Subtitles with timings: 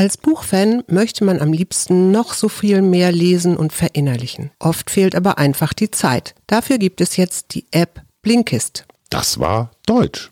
[0.00, 4.50] Als Buchfan möchte man am liebsten noch so viel mehr lesen und verinnerlichen.
[4.58, 6.34] Oft fehlt aber einfach die Zeit.
[6.46, 8.86] Dafür gibt es jetzt die App Blinkist.
[9.10, 10.30] Das war Deutsch.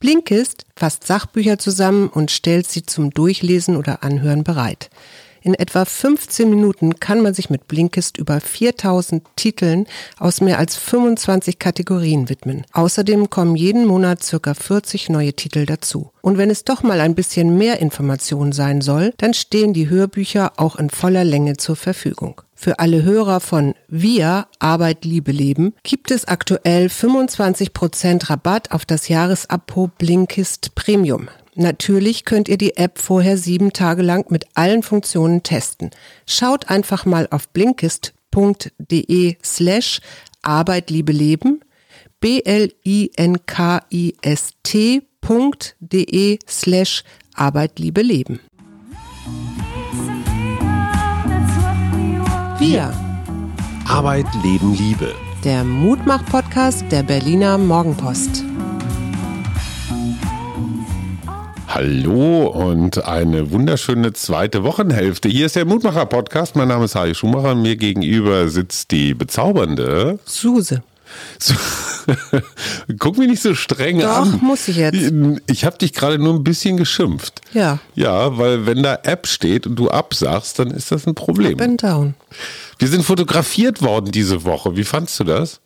[0.00, 4.90] Blinkist fasst Sachbücher zusammen und stellt sie zum Durchlesen oder Anhören bereit.
[5.46, 9.86] In etwa 15 Minuten kann man sich mit Blinkist über 4000 Titeln
[10.18, 12.64] aus mehr als 25 Kategorien widmen.
[12.72, 16.10] Außerdem kommen jeden Monat circa 40 neue Titel dazu.
[16.20, 20.54] Und wenn es doch mal ein bisschen mehr Information sein soll, dann stehen die Hörbücher
[20.56, 22.40] auch in voller Länge zur Verfügung.
[22.56, 29.06] Für alle Hörer von Wir Arbeit, Liebe, Leben gibt es aktuell 25% Rabatt auf das
[29.06, 31.28] Jahresabo Blinkist Premium.
[31.56, 35.88] Natürlich könnt ihr die App vorher sieben Tage lang mit allen Funktionen testen.
[36.26, 40.02] Schaut einfach mal auf blinkist.de slash
[40.42, 41.62] Arbeit, Liebe, Leben,
[42.20, 42.78] b-l-i-n-k-i-s-t.de
[46.46, 48.40] slash Arbeit, Liebe, Leben.
[52.58, 52.92] Wir.
[53.88, 55.14] Arbeit, Leben, Liebe.
[55.42, 58.44] Der Mutmach-Podcast der Berliner Morgenpost.
[61.68, 65.28] Hallo und eine wunderschöne zweite Wochenhälfte.
[65.28, 66.54] Hier ist der Mutmacher-Podcast.
[66.56, 67.54] Mein Name ist Harry Schumacher.
[67.54, 70.82] Mir gegenüber sitzt die bezaubernde Suse.
[71.38, 71.54] So,
[72.98, 74.40] Guck mich nicht so streng Doch, an.
[74.42, 75.12] muss ich jetzt.
[75.46, 77.40] Ich habe dich gerade nur ein bisschen geschimpft.
[77.52, 77.78] Ja.
[77.94, 81.54] Ja, weil wenn da App steht und du absagst, dann ist das ein Problem.
[81.54, 82.14] Up and down.
[82.78, 84.76] Wir sind fotografiert worden diese Woche.
[84.76, 85.60] Wie fandst du das?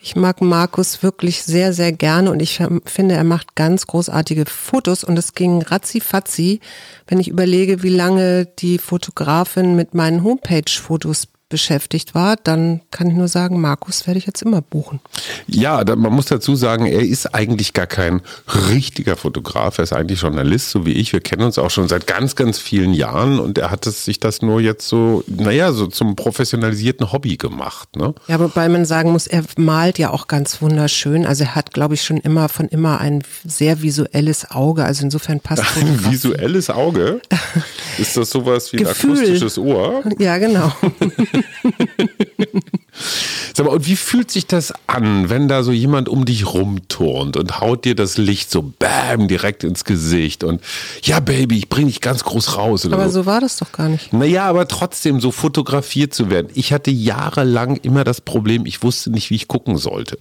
[0.00, 5.04] Ich mag Markus wirklich sehr, sehr gerne und ich finde, er macht ganz großartige Fotos
[5.04, 6.60] und es ging ratzi-fatzi,
[7.06, 13.14] wenn ich überlege, wie lange die Fotografin mit meinen Homepage-Fotos beschäftigt war, dann kann ich
[13.14, 15.00] nur sagen, Markus werde ich jetzt immer buchen.
[15.46, 18.22] Ja, da, man muss dazu sagen, er ist eigentlich gar kein
[18.70, 19.76] richtiger Fotograf.
[19.76, 21.12] Er ist eigentlich Journalist, so wie ich.
[21.12, 24.18] Wir kennen uns auch schon seit ganz, ganz vielen Jahren und er hat es, sich
[24.18, 27.96] das nur jetzt so, naja, so zum professionalisierten Hobby gemacht.
[27.96, 28.14] Ne?
[28.28, 31.26] Ja, wobei man sagen muss, er malt ja auch ganz wunderschön.
[31.26, 34.84] Also er hat, glaube ich, schon immer von immer ein sehr visuelles Auge.
[34.84, 37.20] Also insofern passt Ein visuelles Auge?
[37.98, 39.18] Ist das sowas wie ein Gefühl.
[39.18, 40.02] akustisches Ohr?
[40.18, 40.72] Ja, genau.
[43.54, 47.36] Sag mal, und wie fühlt sich das an, wenn da so jemand um dich rumturnt
[47.36, 50.60] und haut dir das Licht so bam direkt ins Gesicht und
[51.02, 52.86] ja, Baby, ich bring dich ganz groß raus.
[52.86, 53.22] Aber so.
[53.22, 54.12] so war das doch gar nicht.
[54.12, 56.48] Naja, aber trotzdem so fotografiert zu werden.
[56.54, 60.18] Ich hatte jahrelang immer das Problem, ich wusste nicht, wie ich gucken sollte.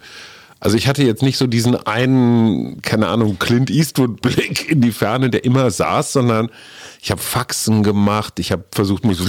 [0.64, 5.32] Also ich hatte jetzt nicht so diesen einen, keine Ahnung, Clint Eastwood-Blick in die Ferne,
[5.32, 6.52] der immer saß, sondern
[7.02, 9.24] ich habe Faxen gemacht, ich habe versucht, mich so,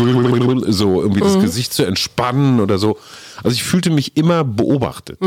[1.03, 2.99] irgendwie das Gesicht zu entspannen oder so.
[3.43, 5.19] Also ich fühlte mich immer beobachtet.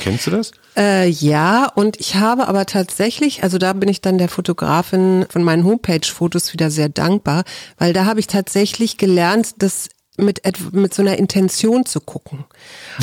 [0.00, 0.50] Kennst du das?
[0.76, 5.44] Äh, ja, und ich habe aber tatsächlich, also da bin ich dann der Fotografin von
[5.44, 7.44] meinen Homepage-Fotos wieder sehr dankbar,
[7.78, 10.42] weil da habe ich tatsächlich gelernt, dass mit,
[10.72, 12.44] mit so einer Intention zu gucken.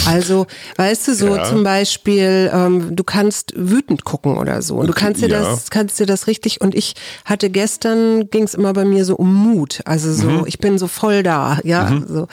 [0.06, 1.44] Also, weißt du, so Ja.
[1.44, 4.76] zum Beispiel, ähm, du kannst wütend gucken oder so.
[4.76, 5.40] Und du kannst dir ja.
[5.42, 6.62] das, kannst dir das richtig.
[6.62, 6.94] Und ich
[7.26, 9.80] hatte gestern, ging es immer bei mir so um Mut.
[9.86, 12.00] Also so, ich bin so voll da, ja.
[12.08, 12.28] So.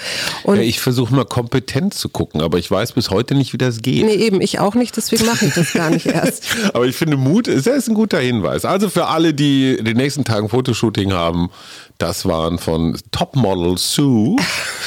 [0.44, 3.59] Und Ja, ich versuche mal kompetent zu gucken, aber ich weiß bis heute nicht, wie
[3.59, 4.04] das geht.
[4.04, 6.44] nee, eben, ich auch nicht, deswegen mache ich das gar nicht erst.
[6.75, 8.65] Aber ich finde, Mut ist, ist ein guter Hinweis.
[8.65, 11.50] Also für alle, die in den nächsten Tagen Fotoshooting haben,
[11.98, 14.36] das waren von Topmodel Sue.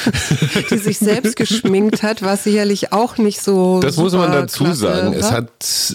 [0.70, 3.80] die sich selbst geschminkt hat, was sicherlich auch nicht so.
[3.80, 5.12] Das muss man dazu sagen.
[5.12, 5.32] Es war.
[5.32, 5.50] hat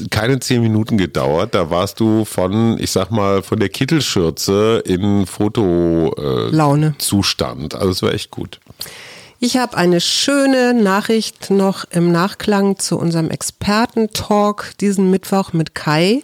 [0.09, 1.55] keine zehn Minuten gedauert.
[1.55, 7.73] Da warst du von, ich sag mal, von der Kittelschürze in Fotozustand.
[7.73, 7.77] Äh.
[7.77, 8.59] Also es war echt gut.
[9.39, 16.23] Ich habe eine schöne Nachricht noch im Nachklang zu unserem Experten-Talk diesen Mittwoch mit Kai.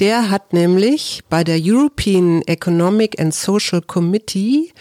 [0.00, 4.72] Der hat nämlich bei der European Economic and Social Committee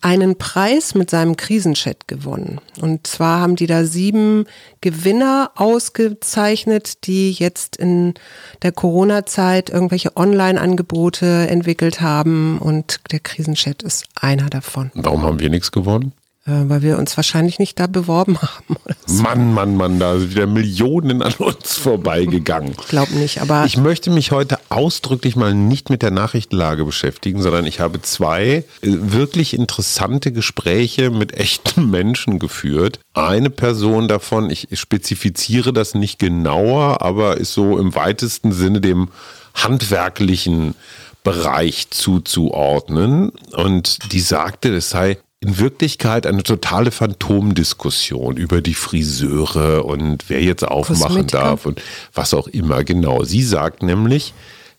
[0.00, 2.60] einen Preis mit seinem Krisenchat gewonnen.
[2.80, 4.46] Und zwar haben die da sieben
[4.80, 8.14] Gewinner ausgezeichnet, die jetzt in
[8.62, 12.58] der Corona-Zeit irgendwelche Online-Angebote entwickelt haben.
[12.58, 16.12] Und der Krisenchat ist einer davon, Warum haben wir nichts gewonnen?
[16.46, 18.76] Äh, weil wir uns wahrscheinlich nicht da beworben haben.
[19.06, 19.22] So.
[19.22, 22.74] Mann, Mann, Mann, da sind wieder Millionen an uns vorbeigegangen.
[22.80, 27.40] Ich glaube nicht, aber Ich möchte mich heute ausdrücklich mal nicht mit der Nachrichtenlage beschäftigen,
[27.40, 32.98] sondern ich habe zwei äh, wirklich interessante Gespräche mit echten Menschen geführt.
[33.14, 39.08] Eine Person davon, ich spezifiziere das nicht genauer, aber ist so im weitesten Sinne dem
[39.54, 40.74] handwerklichen
[41.22, 43.30] Bereich zuzuordnen.
[43.52, 50.42] Und die sagte, es sei in Wirklichkeit eine totale Phantomdiskussion über die Friseure und wer
[50.42, 51.38] jetzt aufmachen Kosmetiker?
[51.38, 51.80] darf und
[52.12, 53.24] was auch immer genau.
[53.24, 54.34] Sie sagt nämlich,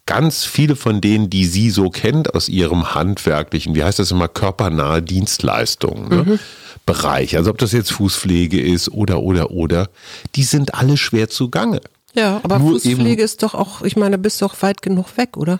[0.06, 4.28] ganz viele von denen, die sie so kennt aus ihrem handwerklichen, wie heißt das immer,
[4.28, 6.10] körpernahe Dienstleistungen.
[6.10, 6.24] Ne?
[6.24, 6.40] Mhm.
[6.86, 9.90] Bereich, also ob das jetzt Fußpflege ist oder, oder, oder,
[10.36, 11.82] die sind alle schwer zugange.
[12.14, 15.60] Ja, aber Nur Fußpflege ist doch auch, ich meine, bist doch weit genug weg, oder?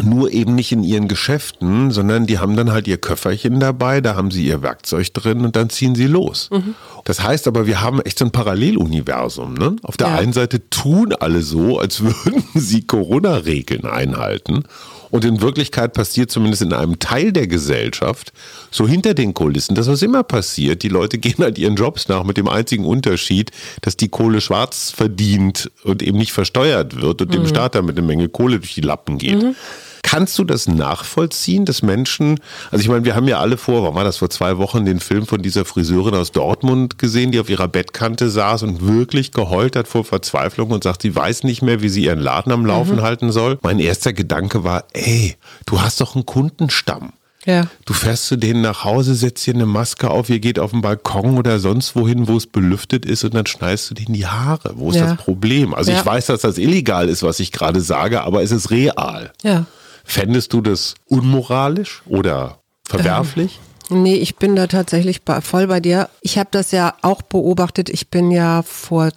[0.00, 4.14] Nur eben nicht in ihren Geschäften, sondern die haben dann halt ihr Köfferchen dabei, da
[4.16, 6.48] haben sie ihr Werkzeug drin und dann ziehen sie los.
[6.50, 6.74] Mhm.
[7.04, 9.54] Das heißt aber, wir haben echt so ein Paralleluniversum.
[9.54, 9.76] Ne?
[9.82, 10.14] Auf der ja.
[10.16, 14.64] einen Seite tun alle so, als würden sie Corona-Regeln einhalten
[15.12, 18.32] und in Wirklichkeit passiert zumindest in einem Teil der Gesellschaft,
[18.70, 20.82] so hinter den Kulissen, das was immer passiert.
[20.82, 23.50] Die Leute gehen halt ihren Jobs nach mit dem einzigen Unterschied,
[23.82, 27.34] dass die Kohle schwarz verdient und eben nicht versteuert wird und mhm.
[27.34, 29.42] dem Staat damit eine Menge Kohle durch die Lappen geht.
[29.42, 29.54] Mhm.
[30.02, 32.40] Kannst du das nachvollziehen, dass Menschen,
[32.70, 35.00] also ich meine, wir haben ja alle vor, warum war das vor zwei Wochen, den
[35.00, 39.76] Film von dieser Friseurin aus Dortmund gesehen, die auf ihrer Bettkante saß und wirklich geheult
[39.76, 42.96] hat vor Verzweiflung und sagt, sie weiß nicht mehr, wie sie ihren Laden am Laufen
[42.96, 43.02] mhm.
[43.02, 43.58] halten soll.
[43.62, 47.12] Mein erster Gedanke war, ey, du hast doch einen Kundenstamm.
[47.44, 47.66] Ja.
[47.86, 50.80] Du fährst zu denen nach Hause, setzt dir eine Maske auf, ihr geht auf den
[50.80, 54.74] Balkon oder sonst wohin, wo es belüftet ist und dann schneidest du denen die Haare.
[54.76, 55.06] Wo ist ja.
[55.06, 55.74] das Problem?
[55.74, 55.98] Also ja.
[55.98, 59.32] ich weiß, dass das illegal ist, was ich gerade sage, aber es ist real.
[59.42, 59.66] Ja.
[60.04, 63.60] Fändest du das unmoralisch oder verwerflich?
[63.90, 66.08] Ähm, nee, ich bin da tatsächlich voll bei dir.
[66.20, 67.88] Ich habe das ja auch beobachtet.
[67.90, 69.10] Ich bin ja vor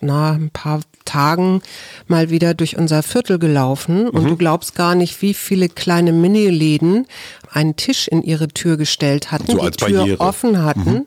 [0.00, 1.62] na, ein paar Tagen
[2.06, 4.28] mal wieder durch unser Viertel gelaufen und mhm.
[4.28, 7.06] du glaubst gar nicht, wie viele kleine Miniläden
[7.50, 10.20] einen Tisch in ihre Tür gestellt hatten, so die Tür Barriere.
[10.20, 11.06] offen hatten mhm.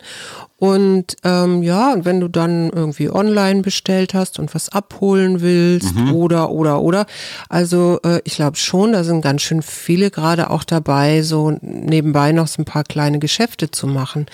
[0.64, 6.14] Und ähm, ja, wenn du dann irgendwie online bestellt hast und was abholen willst mhm.
[6.14, 7.06] oder oder oder,
[7.50, 12.32] also äh, ich glaube schon, da sind ganz schön viele gerade auch dabei, so nebenbei
[12.32, 14.26] noch so ein paar kleine Geschäfte zu machen.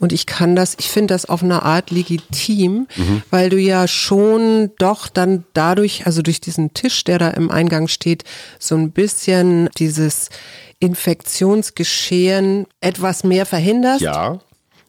[0.00, 3.22] Und ich kann das, ich finde das auf eine Art legitim, mhm.
[3.28, 7.88] weil du ja schon doch dann dadurch, also durch diesen Tisch, der da im Eingang
[7.88, 8.24] steht,
[8.58, 10.30] so ein bisschen dieses
[10.78, 14.00] Infektionsgeschehen etwas mehr verhinderst.
[14.00, 14.40] Ja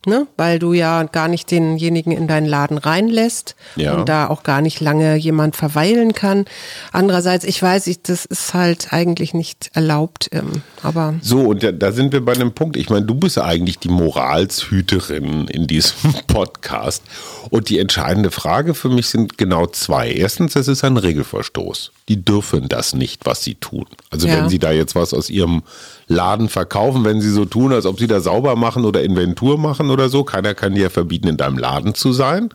[0.06, 0.28] ne?
[0.38, 3.94] weil du ja gar nicht denjenigen in deinen Laden reinlässt ja.
[3.94, 6.46] und da auch gar nicht lange jemand verweilen kann.
[6.92, 11.16] Andererseits, ich weiß, ich, das ist halt eigentlich nicht erlaubt, ähm, aber.
[11.22, 12.78] So, und da, da sind wir bei einem Punkt.
[12.78, 17.04] Ich meine, du bist eigentlich die Moralshüterin in diesem Podcast.
[17.50, 20.12] Und die entscheidende Frage für mich sind genau zwei.
[20.12, 21.92] Erstens, es ist ein Regelverstoß.
[22.10, 23.86] Die dürfen das nicht, was sie tun.
[24.10, 24.38] Also ja.
[24.38, 25.64] wenn sie da jetzt was aus ihrem
[26.08, 29.90] Laden verkaufen, wenn sie so tun, als ob sie da sauber machen oder Inventur machen
[29.90, 30.24] oder so.
[30.24, 32.50] Keiner kann dir verbieten, in deinem Laden zu sein.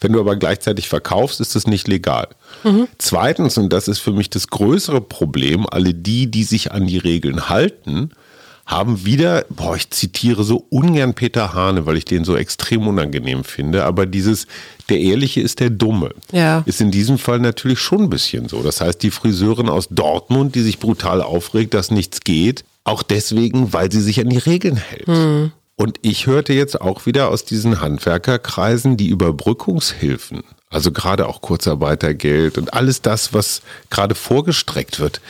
[0.00, 2.28] Wenn du aber gleichzeitig verkaufst, ist das nicht legal.
[2.64, 2.88] Mhm.
[2.98, 6.98] Zweitens, und das ist für mich das größere Problem, alle die, die sich an die
[6.98, 8.10] Regeln halten,
[8.66, 13.44] haben wieder, boah, ich zitiere so ungern Peter Hane, weil ich den so extrem unangenehm
[13.44, 14.46] finde, aber dieses,
[14.88, 16.62] der Ehrliche ist der Dumme, ja.
[16.64, 18.62] ist in diesem Fall natürlich schon ein bisschen so.
[18.62, 23.72] Das heißt, die Friseurin aus Dortmund, die sich brutal aufregt, dass nichts geht, auch deswegen,
[23.72, 25.08] weil sie sich an die Regeln hält.
[25.08, 25.52] Mhm.
[25.76, 32.58] Und ich hörte jetzt auch wieder aus diesen Handwerkerkreisen die Überbrückungshilfen, also gerade auch Kurzarbeitergeld
[32.58, 35.20] und alles das, was gerade vorgestreckt wird,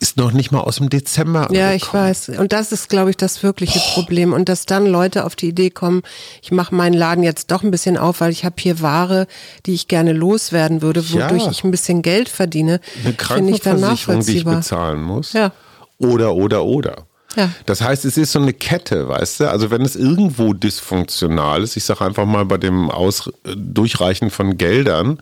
[0.00, 1.40] ist noch nicht mal aus dem Dezember.
[1.40, 1.58] Angekommen.
[1.58, 2.28] Ja, ich weiß.
[2.38, 3.94] Und das ist, glaube ich, das wirkliche Boah.
[3.94, 4.32] Problem.
[4.32, 6.02] Und dass dann Leute auf die Idee kommen,
[6.42, 9.26] ich mache meinen Laden jetzt doch ein bisschen auf, weil ich habe hier Ware,
[9.66, 11.50] die ich gerne loswerden würde, wodurch ja.
[11.50, 12.80] ich ein bisschen Geld verdiene.
[13.04, 15.32] Eine Krankenversicherung, die ich bezahlen muss.
[15.32, 15.52] Ja.
[15.98, 17.06] Oder, oder, oder.
[17.36, 17.50] Ja.
[17.66, 19.50] Das heißt, es ist so eine Kette, weißt du?
[19.50, 24.56] Also wenn es irgendwo dysfunktional ist, ich sage einfach mal bei dem Aus Durchreichen von
[24.56, 25.20] Geldern,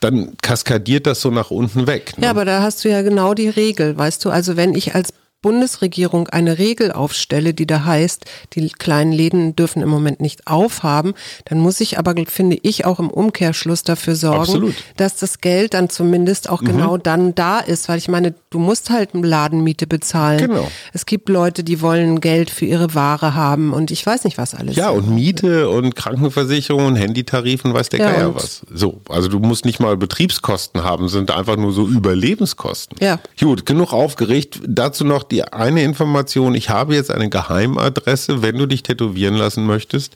[0.00, 2.16] dann kaskadiert das so nach unten weg.
[2.16, 2.24] Ne?
[2.24, 4.30] Ja, aber da hast du ja genau die Regel, weißt du?
[4.30, 9.80] Also wenn ich als Bundesregierung eine Regel aufstelle, die da heißt, die kleinen Läden dürfen
[9.80, 11.14] im Moment nicht aufhaben,
[11.46, 14.74] dann muss ich aber, finde ich, auch im Umkehrschluss dafür sorgen, Absolut.
[14.96, 16.66] dass das Geld dann zumindest auch mhm.
[16.66, 20.38] genau dann da ist, weil ich meine, du musst halt Ladenmiete bezahlen.
[20.38, 20.70] Genau.
[20.92, 24.54] Es gibt Leute, die wollen Geld für ihre Ware haben und ich weiß nicht, was
[24.54, 24.76] alles.
[24.76, 28.62] Ja, und Miete und Krankenversicherung und Handytarifen, weiß der ja, Geier was.
[28.72, 32.98] So, also du musst nicht mal Betriebskosten haben, sind einfach nur so Überlebenskosten.
[33.00, 33.18] Ja.
[33.40, 34.60] Gut, genug aufgeregt.
[34.66, 39.66] Dazu noch die eine Information, ich habe jetzt eine Geheimadresse, wenn du dich tätowieren lassen
[39.66, 40.14] möchtest.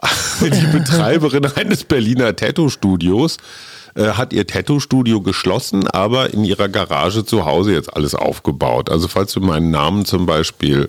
[0.40, 3.38] Die Betreiberin eines Berliner Tattoo-Studios
[3.94, 8.90] äh, hat ihr Tattoo-Studio geschlossen, aber in ihrer Garage zu Hause jetzt alles aufgebaut.
[8.90, 10.88] Also falls du meinen Namen zum Beispiel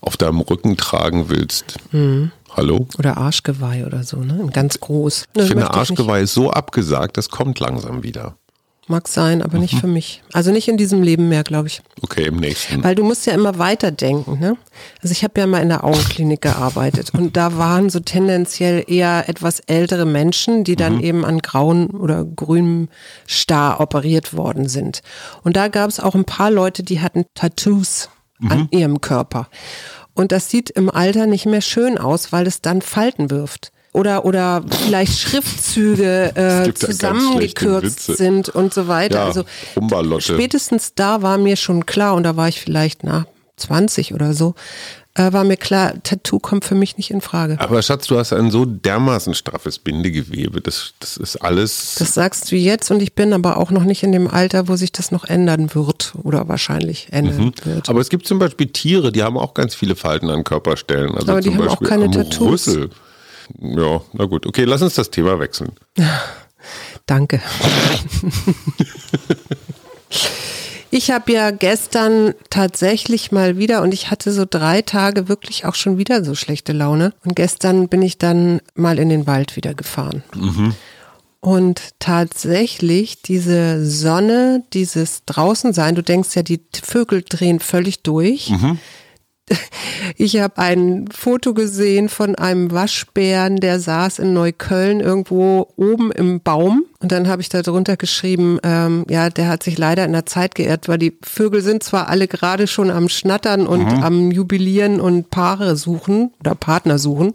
[0.00, 1.76] auf deinem Rücken tragen willst.
[1.92, 2.32] Mhm.
[2.50, 2.88] Hallo?
[2.98, 4.48] Oder Arschgeweih oder so, ne?
[4.52, 5.24] Ganz groß.
[5.34, 8.34] ich finde, Arschgeweih ist so abgesagt, das kommt langsam wieder.
[8.90, 10.22] Mag sein, aber nicht für mich.
[10.32, 11.80] Also nicht in diesem Leben mehr, glaube ich.
[12.02, 12.82] Okay, im nächsten.
[12.84, 14.38] Weil du musst ja immer weiterdenken.
[14.38, 14.56] Ne?
[15.02, 19.28] Also ich habe ja mal in der Augenklinik gearbeitet und da waren so tendenziell eher
[19.28, 22.88] etwas ältere Menschen, die dann eben an grauen oder grünem
[23.28, 25.00] Star operiert worden sind.
[25.42, 28.10] Und da gab es auch ein paar Leute, die hatten Tattoos
[28.48, 29.48] an ihrem Körper.
[30.14, 33.72] Und das sieht im Alter nicht mehr schön aus, weil es dann Falten wirft.
[33.92, 39.16] Oder, oder vielleicht Schriftzüge äh, zusammengekürzt sind und so weiter.
[39.16, 39.44] Ja, also
[40.20, 44.54] spätestens da war mir schon klar, und da war ich vielleicht nach 20 oder so,
[45.14, 47.58] äh, war mir klar, Tattoo kommt für mich nicht in Frage.
[47.58, 50.60] Aber Schatz, du hast ein so dermaßen straffes Bindegewebe.
[50.60, 51.96] Das, das ist alles.
[51.98, 54.76] Das sagst du jetzt und ich bin aber auch noch nicht in dem Alter, wo
[54.76, 57.88] sich das noch ändern wird oder wahrscheinlich ändern wird.
[57.88, 61.14] aber es gibt zum Beispiel Tiere, die haben auch ganz viele Falten an Körperstellen.
[61.14, 62.68] Also Aber die haben auch Beispiel keine am Tattoos.
[62.68, 62.90] Rüssel.
[63.58, 64.46] Ja, na gut.
[64.46, 65.72] Okay, lass uns das Thema wechseln.
[67.06, 67.40] Danke.
[70.92, 75.76] Ich habe ja gestern tatsächlich mal wieder und ich hatte so drei Tage wirklich auch
[75.76, 77.14] schon wieder so schlechte Laune.
[77.24, 80.24] Und gestern bin ich dann mal in den Wald wieder gefahren.
[81.38, 88.50] Und tatsächlich diese Sonne, dieses Draußensein, du denkst ja, die Vögel drehen völlig durch.
[90.16, 96.40] Ich habe ein Foto gesehen von einem Waschbären, der saß in Neukölln irgendwo oben im
[96.40, 96.84] Baum.
[97.00, 100.26] Und dann habe ich da drunter geschrieben, ähm, ja, der hat sich leider in der
[100.26, 105.00] Zeit geirrt, weil die Vögel sind zwar alle gerade schon am Schnattern und am Jubilieren
[105.00, 107.32] und Paare suchen oder Partner suchen,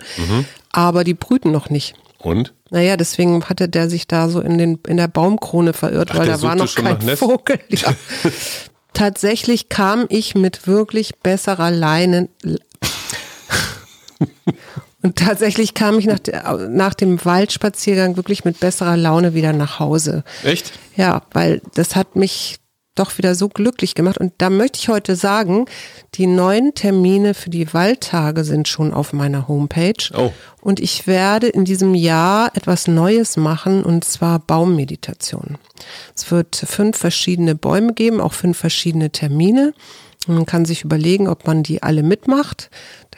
[0.71, 1.95] aber die brüten noch nicht.
[2.19, 2.53] Und?
[2.69, 6.27] Naja, deswegen hatte der sich da so in, den, in der Baumkrone verirrt, Ach, weil
[6.27, 6.99] da war noch kein?
[7.17, 7.59] Vogel.
[7.69, 7.93] Ja.
[8.95, 12.29] Tatsächlich kam ich mit wirklich besserer Leine.
[15.03, 16.19] Und tatsächlich kam ich nach,
[16.69, 20.23] nach dem Waldspaziergang wirklich mit besserer Laune wieder nach Hause.
[20.43, 20.71] Echt?
[20.95, 22.57] Ja, weil das hat mich
[22.95, 24.17] doch wieder so glücklich gemacht.
[24.17, 25.65] Und da möchte ich heute sagen,
[26.15, 30.09] die neuen Termine für die Waldtage sind schon auf meiner Homepage.
[30.17, 30.31] Oh.
[30.61, 35.57] Und ich werde in diesem Jahr etwas Neues machen, und zwar Baummeditation.
[36.15, 39.73] Es wird fünf verschiedene Bäume geben, auch fünf verschiedene Termine.
[40.27, 42.69] Man kann sich überlegen, ob man die alle mitmacht.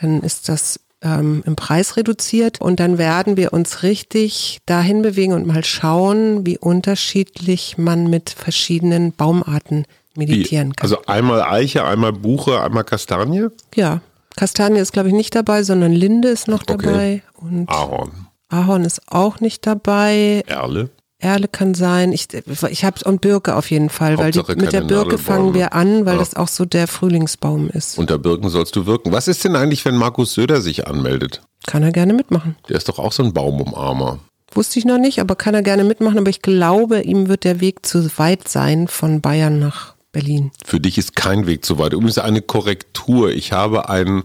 [0.02, 5.34] Dann ist das ähm, im Preis reduziert und dann werden wir uns richtig dahin bewegen
[5.34, 9.86] und mal schauen, wie unterschiedlich man mit verschiedenen Baumarten
[10.16, 10.84] meditieren kann.
[10.84, 13.48] Also einmal Eiche, einmal Buche, einmal Kastanie?
[13.76, 14.02] ja,
[14.36, 16.78] Kastanie ist glaube ich nicht dabei, sondern Linde ist noch Okay.
[16.78, 18.28] dabei und Ahorn.
[18.50, 20.44] Ahorn ist auch nicht dabei.
[20.48, 20.90] Erle.
[21.20, 22.12] Erle kann sein.
[22.12, 22.28] Ich,
[22.70, 26.06] ich habe und Birke auf jeden Fall, weil die, mit der Birke fangen wir an,
[26.06, 26.20] weil Ja.
[26.20, 27.98] das auch so der Frühlingsbaum ist.
[27.98, 29.12] Unter Birken sollst du wirken.
[29.12, 31.42] Was ist denn eigentlich, wenn Markus Söder sich anmeldet?
[31.66, 32.56] Kann er gerne mitmachen.
[32.70, 34.20] Der ist doch auch so ein Baumumarmer.
[34.52, 36.20] Wusste ich noch nicht, aber kann er gerne mitmachen.
[36.20, 40.52] Aber ich glaube, ihm wird der Weg zu weit sein von Bayern nach Berlin.
[40.66, 41.94] Für dich ist kein Weg zu weit.
[41.94, 43.32] Übrigens eine Korrektur.
[43.32, 44.24] Ich habe ein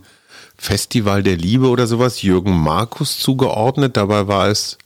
[0.57, 3.97] Festival der Liebe oder sowas Jürgen Markus zugeordnet.
[3.97, 4.79] Dabei war es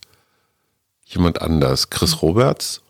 [1.07, 1.91] jemand anders.
[1.91, 2.83] Chris Roberts?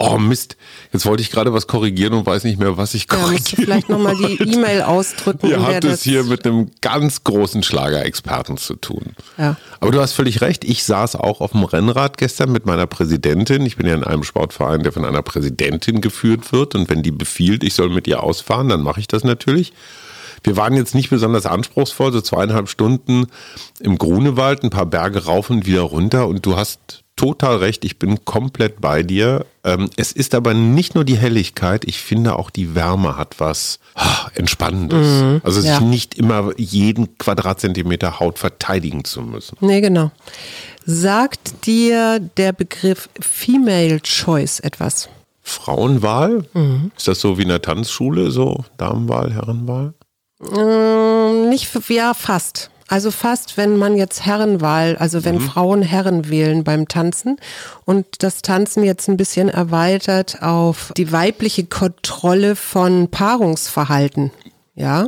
[0.00, 0.56] Oh Mist,
[0.92, 3.32] jetzt wollte ich gerade was korrigieren und weiß nicht mehr, was ich Ja, musst du
[3.32, 3.62] korrigiere.
[3.62, 5.48] vielleicht nochmal die E-Mail ausdrücken.
[5.48, 9.16] Ihr habt es hier mit einem ganz großen Schlagerexperten zu tun.
[9.38, 9.56] Ja.
[9.80, 10.62] Aber du hast völlig recht.
[10.62, 13.66] Ich saß auch auf dem Rennrad gestern mit meiner Präsidentin.
[13.66, 16.76] Ich bin ja in einem Sportverein, der von einer Präsidentin geführt wird.
[16.76, 19.72] Und wenn die befiehlt, ich soll mit ihr ausfahren, dann mache ich das natürlich.
[20.44, 23.26] Wir waren jetzt nicht besonders anspruchsvoll, so zweieinhalb Stunden
[23.80, 26.28] im Grunewald, ein paar Berge rauf und wieder runter.
[26.28, 29.44] Und du hast total recht, ich bin komplett bei dir.
[29.64, 33.80] Ähm, es ist aber nicht nur die Helligkeit, ich finde auch die Wärme hat was
[34.34, 35.42] Entspannendes.
[35.42, 35.80] also sich ja.
[35.80, 39.56] nicht immer jeden Quadratzentimeter Haut verteidigen zu müssen.
[39.60, 40.12] Nee, genau.
[40.86, 45.08] Sagt dir der Begriff Female Choice etwas?
[45.42, 46.44] Frauenwahl?
[46.54, 46.92] Mhm.
[46.96, 49.94] Ist das so wie in der Tanzschule, so Damenwahl, Herrenwahl?
[50.40, 52.70] Ähm, nicht, ja, fast.
[52.88, 57.36] Also fast, wenn man jetzt Herrenwahl, also wenn Frauen Herren wählen beim Tanzen
[57.84, 64.30] und das Tanzen jetzt ein bisschen erweitert auf die weibliche Kontrolle von Paarungsverhalten,
[64.74, 65.06] ja.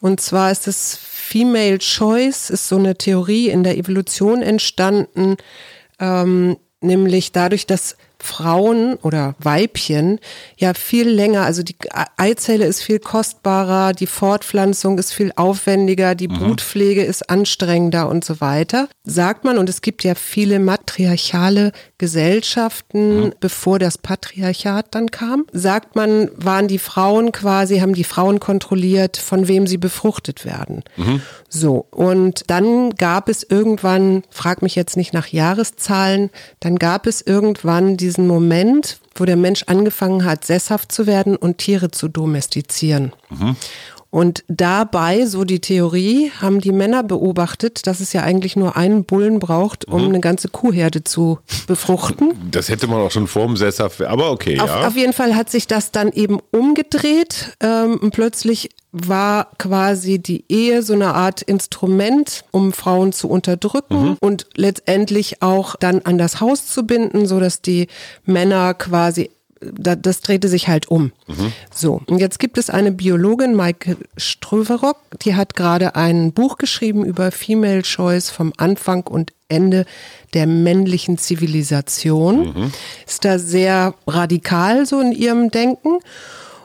[0.00, 5.36] Und zwar ist es Female Choice, ist so eine Theorie in der Evolution entstanden,
[5.98, 10.20] ähm, nämlich dadurch, dass Frauen oder Weibchen
[10.56, 11.74] ja viel länger, also die
[12.16, 18.40] Eizelle ist viel kostbarer, die Fortpflanzung ist viel aufwendiger, die Brutpflege ist anstrengender und so
[18.40, 18.88] weiter.
[19.04, 25.96] Sagt man, und es gibt ja viele matriarchale Gesellschaften, bevor das Patriarchat dann kam, sagt
[25.96, 30.84] man, waren die Frauen quasi, haben die Frauen kontrolliert, von wem sie befruchtet werden.
[31.48, 37.20] So, und dann gab es irgendwann, frag mich jetzt nicht nach Jahreszahlen, dann gab es
[37.20, 42.08] irgendwann diese diesen Moment, wo der Mensch angefangen hat, sesshaft zu werden und Tiere zu
[42.08, 43.12] domestizieren.
[43.30, 43.56] Mhm.
[44.14, 49.06] Und dabei, so die Theorie, haben die Männer beobachtet, dass es ja eigentlich nur einen
[49.06, 50.08] Bullen braucht, um mhm.
[50.08, 52.34] eine ganze Kuhherde zu befruchten.
[52.50, 54.86] Das hätte man auch schon vorm Sesshaft, aber okay, auf, ja.
[54.86, 57.56] Auf jeden Fall hat sich das dann eben umgedreht.
[57.62, 64.10] Ähm, und plötzlich war quasi die Ehe so eine Art Instrument, um Frauen zu unterdrücken
[64.10, 64.16] mhm.
[64.20, 67.88] und letztendlich auch dann an das Haus zu binden, so dass die
[68.26, 69.01] Männer quasi
[69.62, 71.12] das drehte sich halt um.
[71.26, 71.52] Mhm.
[71.72, 77.04] So, und jetzt gibt es eine Biologin, Maike Ströverock, die hat gerade ein Buch geschrieben
[77.04, 79.84] über Female Choice vom Anfang und Ende
[80.34, 82.54] der männlichen Zivilisation.
[82.54, 82.72] Mhm.
[83.06, 85.98] Ist da sehr radikal so in ihrem Denken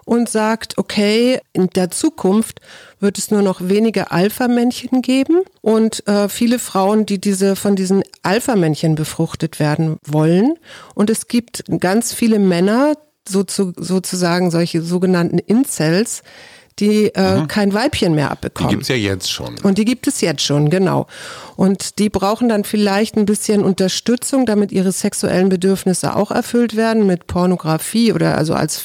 [0.08, 2.62] und sagt, okay, in der Zukunft
[3.02, 8.04] wird es nur noch wenige Alpha-Männchen geben und äh, viele Frauen, die diese von diesen
[8.24, 10.56] Alpha-Männchen befruchtet werden wollen.
[10.96, 12.94] Und es gibt ganz viele Männer,
[13.28, 16.24] so zu, sozusagen solche sogenannten Incels,
[16.80, 17.48] die äh, mhm.
[17.50, 18.70] kein Weibchen mehr abbekommen.
[18.70, 19.60] Die gibt es ja jetzt schon.
[19.64, 21.08] Und die gibt es jetzt schon, genau.
[21.58, 27.06] Und die brauchen dann vielleicht ein bisschen Unterstützung, damit ihre sexuellen Bedürfnisse auch erfüllt werden
[27.06, 28.82] mit Pornografie oder also als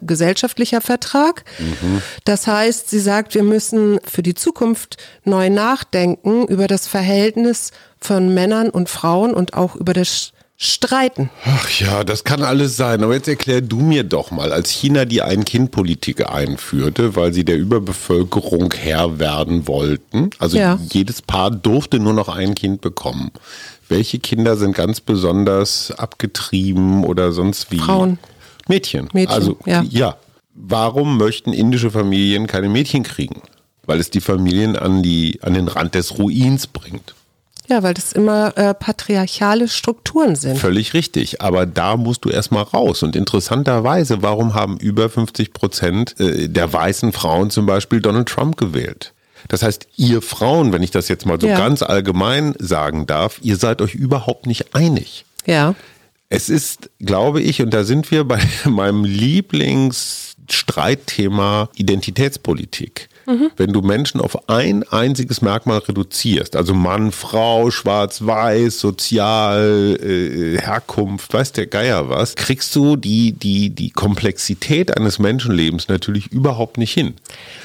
[0.00, 1.44] gesellschaftlicher Vertrag.
[1.58, 2.02] Mhm.
[2.24, 8.32] Das heißt, sie sagt, wir müssen für die Zukunft neu nachdenken über das Verhältnis von
[8.34, 10.32] Männern und Frauen und auch über das
[10.64, 11.28] Streiten.
[11.44, 13.02] Ach ja, das kann alles sein.
[13.02, 17.58] Aber jetzt erklär du mir doch mal, als China die Ein-Kind-Politik einführte, weil sie der
[17.58, 20.78] Überbevölkerung Herr werden wollten, also ja.
[20.92, 23.32] jedes Paar durfte nur noch ein Kind bekommen.
[23.88, 27.78] Welche Kinder sind ganz besonders abgetrieben oder sonst wie?
[27.78, 28.18] Frauen.
[28.68, 29.08] Mädchen.
[29.12, 29.84] Mädchen also ja.
[29.88, 30.16] ja.
[30.54, 33.42] Warum möchten indische Familien keine Mädchen kriegen?
[33.84, 37.14] Weil es die Familien an, die, an den Rand des Ruins bringt.
[37.68, 40.58] Ja, weil das immer äh, patriarchale Strukturen sind.
[40.58, 41.40] Völlig richtig.
[41.40, 43.02] Aber da musst du erstmal raus.
[43.02, 48.56] Und interessanterweise, warum haben über 50 Prozent äh, der weißen Frauen zum Beispiel Donald Trump
[48.56, 49.12] gewählt?
[49.48, 51.56] Das heißt, ihr Frauen, wenn ich das jetzt mal so ja.
[51.56, 55.24] ganz allgemein sagen darf, ihr seid euch überhaupt nicht einig.
[55.46, 55.74] Ja.
[56.32, 63.10] Es ist, glaube ich, und da sind wir bei meinem Lieblingsstreitthema Identitätspolitik.
[63.26, 63.50] Mhm.
[63.56, 70.58] Wenn du Menschen auf ein einziges Merkmal reduzierst, also Mann, Frau, Schwarz, Weiß, Sozial, äh,
[70.58, 76.78] Herkunft, weiß der Geier was, kriegst du die, die, die Komplexität eines Menschenlebens natürlich überhaupt
[76.78, 77.12] nicht hin.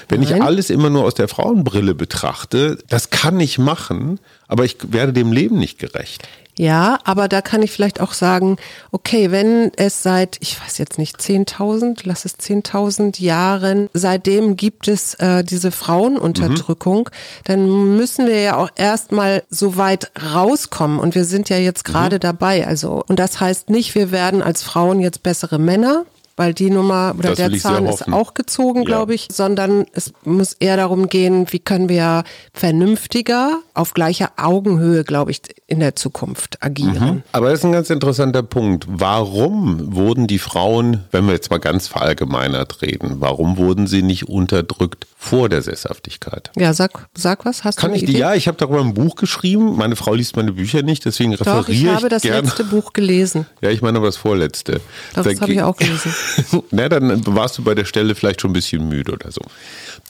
[0.10, 0.36] Wenn Nein.
[0.36, 5.14] ich alles immer nur aus der Frauenbrille betrachte, das kann ich machen, aber ich werde
[5.14, 6.28] dem Leben nicht gerecht.
[6.60, 8.58] Ja, aber da kann ich vielleicht auch sagen,
[8.92, 14.88] okay, wenn es seit, ich weiß jetzt nicht, 10.000, lass es 10.000 Jahren, seitdem gibt
[14.88, 17.44] es äh, diese Frauenunterdrückung, mhm.
[17.44, 22.16] dann müssen wir ja auch erstmal so weit rauskommen und wir sind ja jetzt gerade
[22.16, 22.22] mhm.
[22.22, 22.66] dabei.
[22.66, 26.06] Also, und das heißt nicht, wir werden als Frauen jetzt bessere Männer,
[26.38, 28.86] weil die Nummer oder das der Zahn ist auch gezogen, ja.
[28.86, 32.24] glaube ich, sondern es muss eher darum gehen, wie können wir
[32.54, 37.16] vernünftiger auf gleicher Augenhöhe, glaube ich, in der Zukunft agieren.
[37.16, 37.24] Mhm.
[37.32, 38.86] Aber das ist ein ganz interessanter Punkt.
[38.88, 44.30] Warum wurden die Frauen, wenn wir jetzt mal ganz verallgemeinert reden, warum wurden sie nicht
[44.30, 46.52] unterdrückt vor der Sesshaftigkeit?
[46.56, 47.64] Ja, sag, sag was.
[47.64, 48.18] Hast Kann du ich die?
[48.18, 49.76] Ja, ich habe darüber ein Buch geschrieben.
[49.76, 51.88] Meine Frau liest meine Bücher nicht, deswegen referiere Doch, ich.
[51.88, 52.46] habe das gern.
[52.46, 53.48] letzte Buch gelesen.
[53.62, 54.82] Ja, ich meine aber das vorletzte.
[55.16, 56.14] Doch, das habe ich auch gelesen.
[56.72, 59.42] Na, dann warst du bei der Stelle vielleicht schon ein bisschen müde oder so.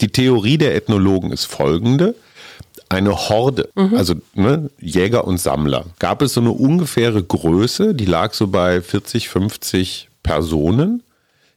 [0.02, 2.16] Die Theorie der Ethnologen ist folgende.
[2.90, 3.96] Eine Horde, mhm.
[3.96, 8.82] also ne, Jäger und Sammler, gab es so eine ungefähre Größe, die lag so bei
[8.82, 11.04] 40, 50 Personen,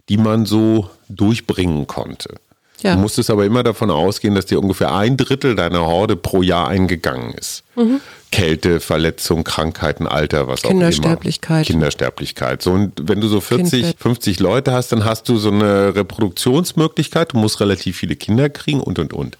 [0.08, 2.34] die man so durchbringen konnte.
[2.82, 2.94] Ja.
[2.94, 6.68] Du musstest aber immer davon ausgehen, dass dir ungefähr ein Drittel deiner Horde pro Jahr
[6.68, 7.62] eingegangen ist.
[7.76, 8.00] Mhm.
[8.30, 10.80] Kälte, Verletzung, Krankheiten, Alter, was auch immer.
[10.80, 11.66] Kindersterblichkeit.
[11.66, 12.62] Kindersterblichkeit.
[12.62, 14.00] So, und wenn du so 40, Kindbett.
[14.00, 17.32] 50 Leute hast, dann hast du so eine Reproduktionsmöglichkeit.
[17.32, 19.38] Du musst relativ viele Kinder kriegen und, und, und.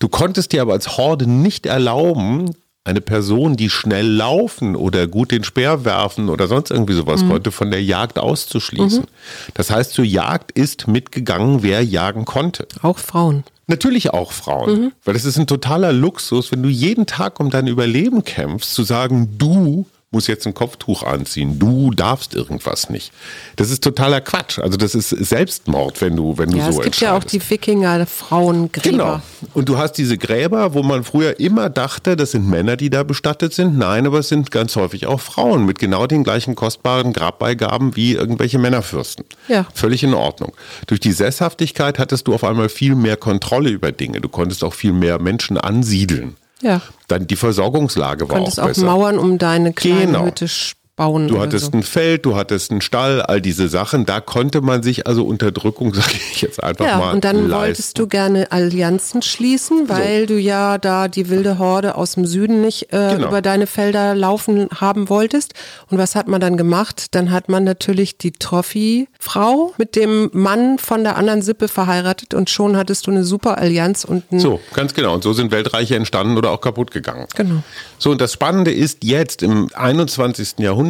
[0.00, 2.50] Du konntest dir aber als Horde nicht erlauben,
[2.84, 7.30] eine Person, die schnell laufen oder gut den Speer werfen oder sonst irgendwie sowas mhm.
[7.30, 9.00] konnte, von der Jagd auszuschließen.
[9.00, 9.54] Mhm.
[9.54, 12.68] Das heißt, zur Jagd ist mitgegangen, wer jagen konnte.
[12.82, 13.44] Auch Frauen.
[13.66, 14.92] Natürlich auch Frauen, mhm.
[15.04, 18.82] weil es ist ein totaler Luxus, wenn du jeden Tag um dein Überleben kämpfst, zu
[18.82, 21.58] sagen, du muss jetzt ein Kopftuch anziehen.
[21.58, 23.12] Du darfst irgendwas nicht.
[23.56, 24.58] Das ist totaler Quatsch.
[24.58, 27.40] Also das ist Selbstmord, wenn du, wenn du ja, so Es gibt ja auch die
[27.50, 28.90] Wikinger-Frauengräber.
[28.90, 29.20] Genau.
[29.52, 33.02] Und du hast diese Gräber, wo man früher immer dachte, das sind Männer, die da
[33.02, 33.76] bestattet sind.
[33.76, 38.12] Nein, aber es sind ganz häufig auch Frauen mit genau den gleichen kostbaren Grabbeigaben wie
[38.12, 39.24] irgendwelche Männerfürsten.
[39.48, 39.66] Ja.
[39.74, 40.52] Völlig in Ordnung.
[40.86, 44.20] Durch die Sesshaftigkeit hattest du auf einmal viel mehr Kontrolle über Dinge.
[44.20, 46.36] Du konntest auch viel mehr Menschen ansiedeln.
[46.62, 46.80] Ja.
[47.08, 48.64] Dann die Versorgungslage war auch besser.
[48.64, 50.26] auch Mauern um deine kleine genau.
[50.26, 50.48] Hütte
[50.96, 51.28] bauen.
[51.28, 51.72] Du hattest so.
[51.72, 54.06] ein Feld, du hattest einen Stall, all diese Sachen.
[54.06, 57.14] Da konnte man sich also Unterdrückung, sage ich jetzt einfach ja, mal.
[57.14, 57.52] und dann leisten.
[57.52, 60.34] wolltest du gerne Allianzen schließen, weil so.
[60.34, 63.28] du ja da die wilde Horde aus dem Süden nicht äh, genau.
[63.28, 65.54] über deine Felder laufen haben wolltest.
[65.90, 67.14] Und was hat man dann gemacht?
[67.14, 72.50] Dann hat man natürlich die Trophy-Frau mit dem Mann von der anderen Sippe verheiratet und
[72.50, 75.14] schon hattest du eine super Allianz und So, ganz genau.
[75.14, 77.26] Und so sind Weltreiche entstanden oder auch kaputt gegangen.
[77.34, 77.62] Genau.
[77.98, 80.58] So, und das Spannende ist jetzt im 21.
[80.58, 80.83] Jahrhundert,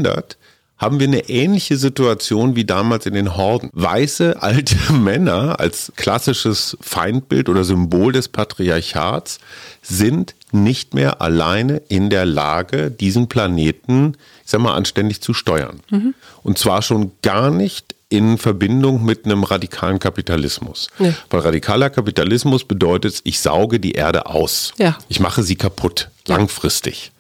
[0.77, 3.71] haben wir eine ähnliche Situation wie damals in den Horden.
[3.73, 9.39] Weiße alte Männer als klassisches Feindbild oder Symbol des Patriarchats
[9.83, 15.81] sind nicht mehr alleine in der Lage, diesen Planeten, ich sag mal, anständig zu steuern.
[15.91, 16.15] Mhm.
[16.43, 20.89] Und zwar schon gar nicht in Verbindung mit einem radikalen Kapitalismus.
[20.99, 21.15] Nee.
[21.31, 24.73] Weil radikaler Kapitalismus bedeutet, ich sauge die Erde aus.
[24.79, 24.99] Ja.
[25.09, 27.11] Ich mache sie kaputt, langfristig.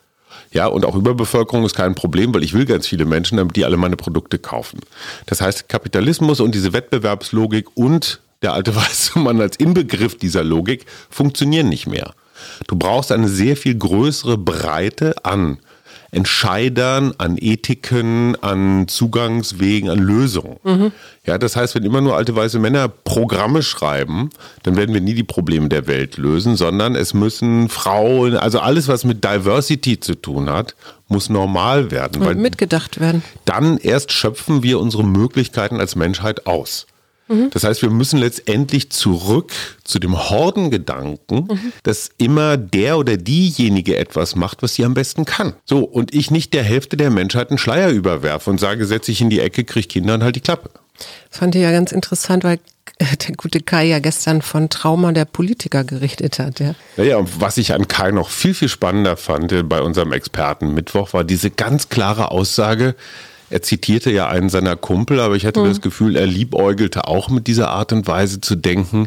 [0.54, 3.64] Ja, und auch Überbevölkerung ist kein Problem, weil ich will ganz viele Menschen, damit die
[3.64, 4.78] alle meine Produkte kaufen.
[5.26, 10.86] Das heißt, Kapitalismus und diese Wettbewerbslogik und der alte weiße Mann als Inbegriff dieser Logik
[11.10, 12.14] funktionieren nicht mehr.
[12.68, 15.58] Du brauchst eine sehr viel größere Breite an
[16.14, 20.56] Entscheidern, an Ethiken, an Zugangswegen, an Lösungen.
[20.62, 20.92] Mhm.
[21.26, 24.30] Ja, das heißt, wenn immer nur alte weiße Männer Programme schreiben,
[24.62, 28.88] dann werden wir nie die Probleme der Welt lösen, sondern es müssen Frauen, also alles,
[28.88, 30.74] was mit Diversity zu tun hat,
[31.08, 32.22] muss normal werden.
[32.22, 33.22] Und mitgedacht werden.
[33.44, 36.86] Dann erst schöpfen wir unsere Möglichkeiten als Menschheit aus.
[37.28, 37.50] Mhm.
[37.50, 41.72] Das heißt, wir müssen letztendlich zurück zu dem Hordengedanken, mhm.
[41.82, 45.54] dass immer der oder diejenige etwas macht, was sie am besten kann.
[45.64, 49.20] So, und ich nicht der Hälfte der Menschheit einen Schleier überwerfe und sage, setz dich
[49.20, 50.70] in die Ecke, krieg Kinder und halt die Klappe.
[51.30, 52.58] Fand ich ja ganz interessant, weil
[53.00, 56.60] der gute Kai ja gestern von Trauma der Politiker gerichtet hat.
[56.60, 56.74] Ja.
[56.96, 61.12] Naja, und was ich an Kai noch viel, viel spannender fand bei unserem Experten Mittwoch,
[61.12, 62.94] war diese ganz klare Aussage,
[63.50, 65.68] er zitierte ja einen seiner Kumpel, aber ich hatte mhm.
[65.68, 69.06] das Gefühl, er liebäugelte auch mit dieser Art und Weise zu denken.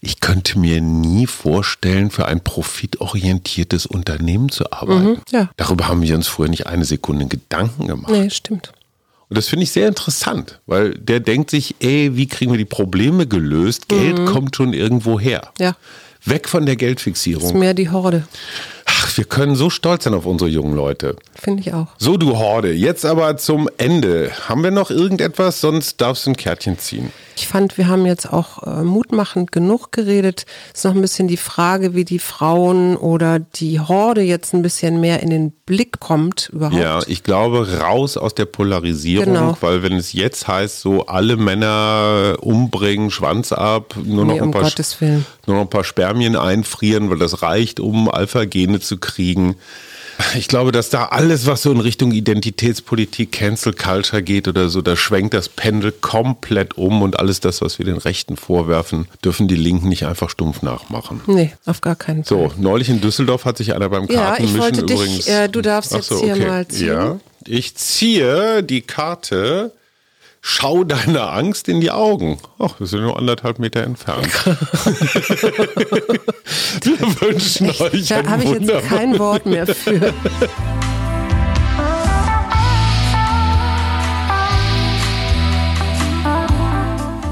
[0.00, 5.10] Ich könnte mir nie vorstellen, für ein profitorientiertes Unternehmen zu arbeiten.
[5.10, 5.50] Mhm, ja.
[5.56, 8.10] Darüber haben wir uns früher nicht eine Sekunde Gedanken gemacht.
[8.10, 8.72] Nee, stimmt.
[9.28, 12.64] Und das finde ich sehr interessant, weil der denkt sich, ey, wie kriegen wir die
[12.64, 13.88] Probleme gelöst?
[13.88, 14.26] Geld mhm.
[14.26, 15.50] kommt schon irgendwo her.
[15.58, 15.76] Ja.
[16.24, 17.42] Weg von der Geldfixierung.
[17.42, 18.26] Das ist mehr die Horde.
[19.06, 21.16] Ach, wir können so stolz sein auf unsere jungen Leute.
[21.34, 21.88] Finde ich auch.
[21.98, 24.30] So, du Horde, jetzt aber zum Ende.
[24.48, 25.60] Haben wir noch irgendetwas?
[25.60, 27.12] Sonst darfst du ein Kärtchen ziehen.
[27.36, 30.46] Ich fand, wir haben jetzt auch äh, mutmachend genug geredet.
[30.72, 34.62] Es ist noch ein bisschen die Frage, wie die Frauen oder die Horde jetzt ein
[34.62, 36.80] bisschen mehr in den Blick kommt überhaupt.
[36.80, 39.56] Ja, ich glaube, raus aus der Polarisierung, genau.
[39.60, 44.42] weil wenn es jetzt heißt, so alle Männer umbringen, Schwanz ab, nur, nee, noch, ein
[44.42, 44.70] um paar,
[45.46, 49.56] nur noch ein paar Spermien einfrieren, weil das reicht, um Alpha-Gene zu kriegen
[50.36, 54.82] ich glaube, dass da alles, was so in Richtung Identitätspolitik, Cancel Culture geht oder so,
[54.82, 59.48] da schwenkt das Pendel komplett um und alles das, was wir den Rechten vorwerfen, dürfen
[59.48, 61.20] die Linken nicht einfach stumpf nachmachen.
[61.26, 62.50] Nee, auf gar keinen Fall.
[62.50, 65.24] So, neulich in Düsseldorf hat sich einer beim Kartenmischen ja, ich wollte übrigens.
[65.24, 66.86] Dich, äh, du darfst jetzt so, hier mal ziehen.
[66.86, 69.72] Ja, ich ziehe die Karte
[70.46, 72.38] Schau deiner Angst in die Augen.
[72.58, 74.26] Ach, wir sind nur anderthalb Meter entfernt.
[76.84, 77.80] wir wünschen Echt?
[77.80, 80.12] euch Da habe ich jetzt kein Wort mehr für.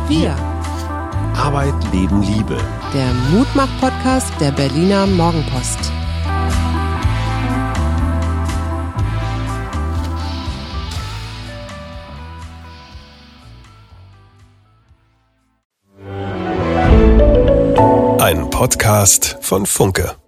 [0.08, 0.34] Wir.
[1.36, 2.56] Arbeit, Leben, Liebe.
[2.94, 5.92] Der Mutmach-Podcast der Berliner Morgenpost.
[18.62, 20.21] Podcast von Funke.